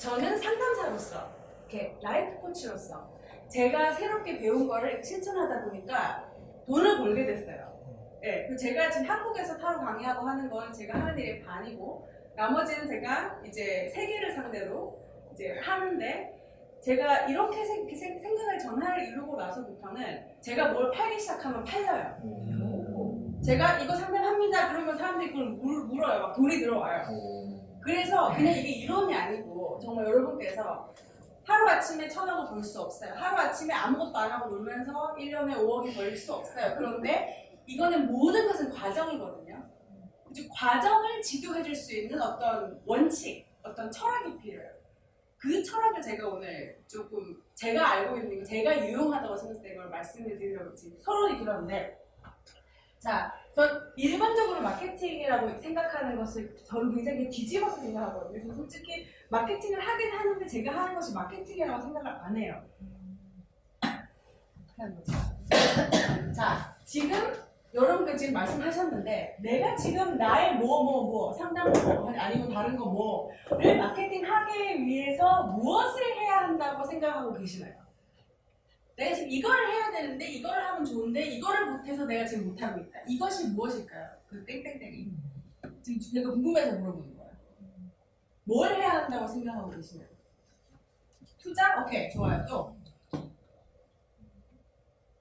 [0.00, 1.28] 저는 상담사로서
[1.68, 3.06] 이렇게 라이프 코치로서
[3.48, 6.24] 제가 새롭게 배운 거를 실천하다 보니까
[6.66, 7.70] 돈을 벌게 됐어요.
[8.24, 13.40] 예, 그 제가 지금 한국에서 타로 강의하고 하는 건 제가 하는 일의 반이고 나머지는 제가
[13.46, 14.98] 이제 세계를 상대로
[15.34, 16.34] 이제 하는데
[16.80, 22.16] 제가 이렇게 생, 생- 생각을 전화를 이루고 나서부터는 제가 뭘 팔기 시작하면 팔려요.
[23.44, 24.68] 제가 이거 상담합니다.
[24.72, 26.20] 그러면 사람들이 그걸 물, 물어요.
[26.22, 27.02] 막 돈이 들어와요.
[27.82, 30.92] 그래서 그냥 이게 이론이 아니고 정말 여러분께서
[31.44, 33.14] 하루아침에 천억을 벌 수 없어요.
[33.14, 36.74] 하루아침에 아무것도 안 하고 놀면서 1년에 5억이 벌 수 없어요.
[36.76, 39.64] 그런데 이거는 모든 것은 과정이거든요.
[40.30, 44.70] 이제 과정을 지도해 줄 수 있는 어떤 원칙, 어떤 철학이 필요해요.
[45.38, 50.74] 그 철학을 제가 오늘 조금 제가 알고 있는 거, 제가 유용하다고 생각했던 걸 말씀을 드리려고
[50.74, 51.98] 지금 서론이 들었는데
[53.00, 58.42] 자, 전 일반적으로 마케팅이라고 생각하는 것을 저는 굉장히 뒤집어서 생각하거든요.
[58.42, 62.62] 그래서 솔직히 마케팅을 하긴 하는데 제가 하는 것이 마케팅이라고 생각을 안 해요.
[64.76, 65.12] 거지?
[66.36, 67.18] 자, 지금
[67.72, 74.84] 여러분들 지금 말씀하셨는데 내가 지금 나의 뭐뭐 뭐 상담 뭐 아니면 다른 거 뭐를 마케팅하기
[74.84, 77.79] 위해서 무엇을 해야 한다고 생각하고 계시나요?
[79.00, 83.00] 내가 지금 이거를 해야 되는데 이거를 하면 좋은데 이거를 못해서 내가 지금 못하고 있다.
[83.08, 84.10] 이것이 무엇일까요?
[84.28, 85.10] 그 땡땡땡이.
[85.82, 87.32] 지금 제가 궁금해서 물어보는 거예요.
[88.44, 90.06] 뭘 해야 한다고 생각하고 계시나요?
[91.38, 91.82] 투자?
[91.82, 92.76] 오케이 좋아요 또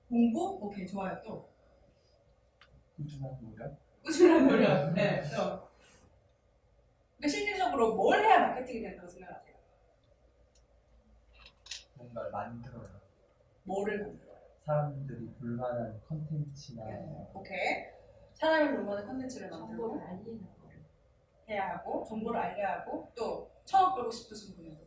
[0.09, 0.59] 공부?
[0.61, 1.49] 오케이 좋아요 또
[2.97, 3.77] 꾸준한 노력.
[4.03, 4.93] 꾸준한 노력.
[4.93, 5.69] 네, 또.
[7.16, 9.55] 그러니까 실질적으로 뭘 해야 마케팅이 된다고 생각하세요?
[11.93, 13.08] 뭔가를 만들어요.
[13.63, 14.39] 뭐를 만들어요?
[14.65, 16.83] 사람들이 불만한 컨텐츠나
[17.33, 17.85] 오케이.
[18.33, 20.85] 사람을 동원한 컨텐츠를 만들고 정보를 알리는 거를.
[21.49, 24.77] 해야 하고 정보를 알려야 하고 또 천억 벌고 싶으신 분은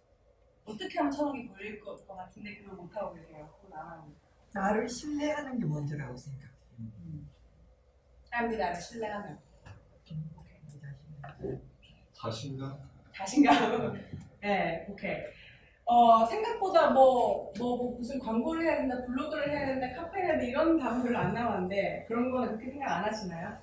[0.64, 3.52] 어떻게 하면 천억이 벌릴 것 같은데 그걸 못하고 계세요.
[3.60, 4.12] 그건 안 하고.
[4.54, 6.52] 나를 신뢰하는 게 먼저라고 생각해.
[8.24, 9.38] 사람들이 나를 신뢰하면
[12.12, 12.78] 자신감?
[13.12, 13.92] 자신감.
[14.40, 15.16] 네, 오케이.
[15.92, 20.46] 어, 생각보다 뭐, 뭐, 뭐 무슨 광고를 해야 된다, 블로그를 해야 된다, 카페를 해야 된다,
[20.46, 23.58] 이런 답은 별로 안 나왔는데, 그런 거는 그렇게 생각 안 하시나요?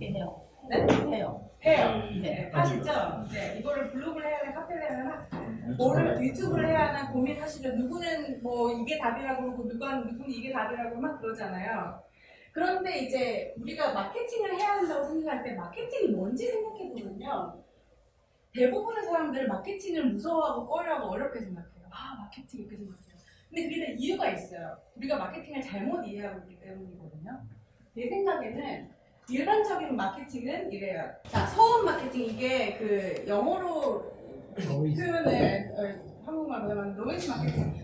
[0.00, 0.42] 해요.
[0.70, 0.86] 네?
[1.10, 1.50] 해요.
[1.62, 2.02] 해요.
[2.10, 2.50] 음, 네.
[2.50, 2.92] 하시죠?
[3.30, 5.28] 네, 이거를 블로그를 해야 하나, 카페를 해야 하나,
[5.76, 7.76] 뭐를 유튜브를 해야 하나 고민하시죠.
[7.76, 12.02] 누구는 뭐 이게 답이라고 그러고, 누가, 누구는 이게 답이라고 막 그러잖아요.
[12.52, 17.62] 그런데 이제 우리가 마케팅을 해야 한다고 생각할 때 마케팅이 뭔지 생각해 보면요.
[18.54, 21.84] 대부분의 사람들은 마케팅을 무서워하고 꺼려하고 어렵게 생각해요.
[21.90, 23.02] 아, 마케팅 이렇게 생각해요.
[23.48, 24.76] 근데 그게 다 이유가 있어요.
[24.96, 27.40] 우리가 마케팅을 잘못 이해하고 있기 때문이거든요.
[27.94, 28.90] 내 생각에는
[29.28, 31.10] 일반적인 마케팅은 이래요.
[31.28, 34.12] 자, 소음 마케팅 이게 그 영어로
[34.54, 37.83] 표현을 어, 한국말로 하면 노이즈 마케팅.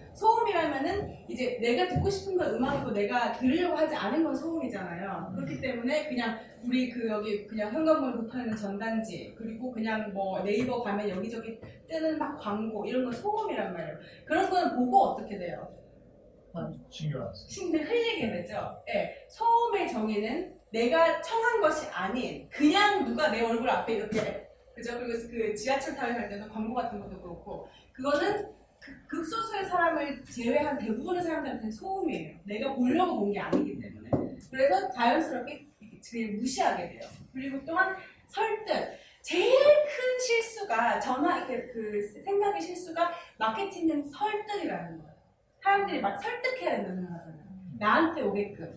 [0.60, 5.32] 소음이라면은 이제 내가 듣고 싶은 건 음악이고 내가 들으려고 하지 않은 건 소음이잖아요.
[5.34, 11.09] 그렇기 때문에 그냥 우리 그 여기 그냥 현관문에 붙어있는 전단지 그리고 그냥 뭐 네이버 가면
[11.09, 13.98] 여기저기 뜨는 막 광고 이런 건 소음이란 말이에요.
[14.26, 15.75] 그런 건 보고 어떻게 돼요?
[16.91, 17.48] 신경 안 써.
[17.48, 18.82] 신경 흘리게 되죠.
[18.88, 24.98] 예, 소음의 정의는 내가 청한 것이 아닌 그냥 누가 내 얼굴 앞에 이렇게 그죠?
[24.98, 30.79] 그리고 그 지하철 타고 갈 때도 광고 같은 것도 그렇고 그거는 극- 극소수의 사람을 제외한
[30.79, 32.39] 대부분의 사람들한테는 소음이에요.
[32.45, 34.11] 내가 보려고 본 게 아니기 때문에.
[34.51, 35.67] 그래서 자연스럽게
[36.11, 37.01] 그냥 무시하게 돼요.
[37.33, 37.97] 그리고 또한
[38.27, 38.99] 설득.
[39.23, 45.15] 제일 큰 실수가 전화 이렇게 그 생각의 실수가 마케팅은 설득이라는 거예요.
[45.63, 47.45] 사람들이 막 설득해야 된다고 생각하잖아요.
[47.79, 48.75] 나한테 오게끔.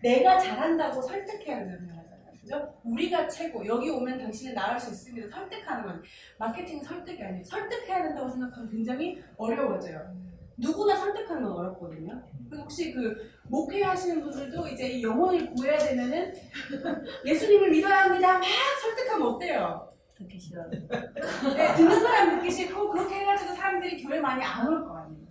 [0.00, 1.99] 내가 잘한다고 설득해야 된다고 생각하잖아요.
[2.40, 2.74] 그죠?
[2.84, 3.64] 우리가 최고.
[3.66, 5.28] 여기 오면 당신은 나을 수 있습니다.
[5.28, 6.02] 설득하는 건
[6.38, 7.44] 마케팅은 설득이 아니에요.
[7.44, 10.14] 설득해야 된다고 생각하면 굉장히 어려워져요.
[10.56, 12.22] 누구나 설득하는 건 어렵거든요.
[12.48, 16.32] 그래서 혹시 그 목회 하시는 분들도 이제 이 영혼을 구해야 되면은
[17.24, 18.38] 예수님을 믿어야 합니다.
[18.38, 18.44] 막
[18.82, 19.92] 설득하면 어때요?
[20.16, 20.68] 듣기 싫어요.
[21.56, 25.26] 네, 듣는 사람 듣기 싫고 그렇게 해가지고 사람들이 교회 많이 안 올 거 아니에요.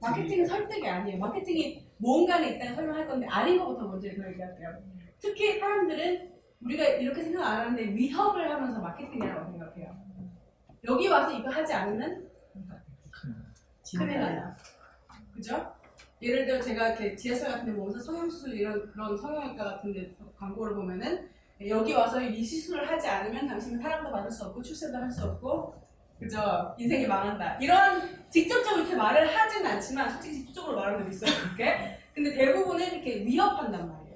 [0.00, 1.18] 마케팅은 설득이 아니에요.
[1.18, 4.78] 마케팅이 뭔가는 일단 설명할 건데 아닌 것부터 먼저 그 얘기할게요.
[5.20, 6.32] 특히 사람들은
[6.62, 9.96] 우리가 이렇게 생각 안 하는데 위협을 하면서 마케팅이라고 생각해요.
[10.84, 12.28] 여기 와서 이거 하지 않으면
[13.98, 14.54] 큰일 나요.
[15.34, 15.74] 그죠?
[16.20, 20.74] 예를 들어 제가 이렇게 지하철 같은 데 보면서 성형수술 이런 그런 성형외과 같은 데 광고를
[20.74, 21.28] 보면은
[21.66, 25.74] 여기 와서 이 시술을 하지 않으면 당신은 사랑도 받을 수 없고 출세도 할 수 없고
[26.18, 26.74] 그죠?
[26.78, 27.58] 인생이 망한다.
[27.60, 31.30] 이런 직접적으로 이렇게 말을 하진 않지만 솔직히 직접적으로 말하는 데 있어요.
[31.44, 31.98] 그렇게.
[32.12, 34.07] 근데 대부분은 이렇게 위협한단 말이에요.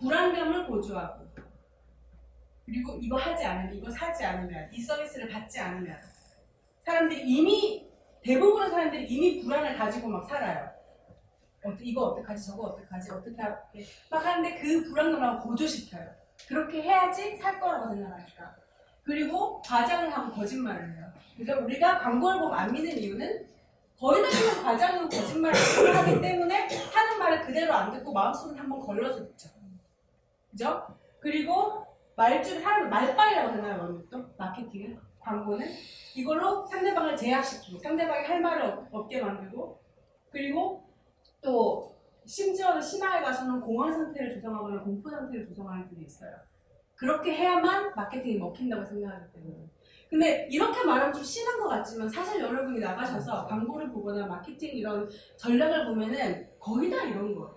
[0.00, 1.28] 불안감을 고조하고
[2.64, 5.98] 그리고 이거 하지 않으면, 이거 사지 않으면, 이 서비스를 받지 않으면
[6.80, 7.88] 사람들이 이미
[8.22, 10.70] 대부분의 사람들이 이미 불안을 가지고 막 살아요.
[11.64, 16.10] 어, 이거 어떡하지, 저거 어떡하지, 어떻게 할게 막 하는데 그 불안감을 고조시켜요.
[16.46, 18.54] 그렇게 해야지 살 거라고 생각하니까.
[19.02, 21.12] 그리고 과장을 하고 거짓말을 해요.
[21.36, 23.46] 그래서 우리가 광고를 보고 안 믿는 이유는
[23.98, 29.57] 거의 대부분 과장은 거짓말을 하기 때문에 하는 말을 그대로 안 듣고 마음속에 한번 걸러서 듣죠.
[30.50, 30.86] 그죠?
[31.20, 31.84] 그리고
[32.16, 35.66] 말줄 사람 말빨이라고 오늘 또 마케팅은 광고는
[36.16, 39.80] 이걸로 상대방을 제약시키고 상대방이 할 말을 없- 없게 만들고
[40.30, 40.88] 그리고
[41.40, 46.32] 또 심지어는 심화에 가서는 공황 상태를 조성하거나 공포 상태를 조성하는 분이 있어요.
[46.94, 49.68] 그렇게 해야만 마케팅이 먹힌다고 생각하기 때문에.
[50.10, 55.86] 근데 이렇게 말하면 좀 심한 것 같지만 사실 여러분이 나가셔서 광고를 보거나 마케팅 이런 전략을
[55.86, 57.56] 보면은 거의 다 이런 거예요.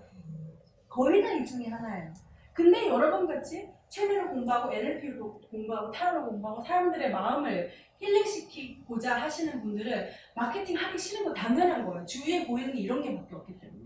[0.88, 2.14] 거의 다 이 중에 하나예요.
[2.54, 10.76] 근데 여러분 같이 체면을 공부하고 NLP를 공부하고 타로를 공부하고 사람들의 마음을 힐링시키고자 하시는 분들은 마케팅
[10.78, 12.06] 하기 싫은 거 당연한 거예요.
[12.06, 13.82] 주위에 보이는 게 이런 게 밖에 없기 때문에.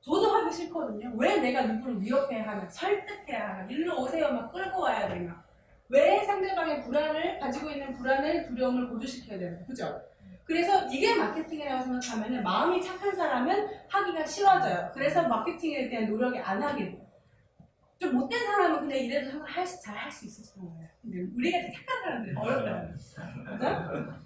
[0.00, 1.12] 저도 하기 싫거든요.
[1.16, 5.44] 왜 내가 누구를 위협해야 하나, 설득해야 하나, 일로 오세요 막 끌고 와야 되나.
[5.88, 10.00] 왜 상대방의 불안을 가지고 있는 불안을 두려움을 고조시켜야 되나, 그죠?
[10.44, 14.90] 그래서 이게 마케팅이라고 생각하면 마음이 착한 사람은 하기가 쉬워져요.
[14.92, 17.09] 그래서 마케팅에 대한 노력이 안 하게 돼요.
[18.00, 19.44] 좀 못된 사람은 그냥 이래도
[19.82, 20.88] 잘 할 수 있을 거예요.
[21.02, 23.20] 근데 우리가 착한 사람들은 어렵다는 거죠.
[23.44, 24.14] 그죠?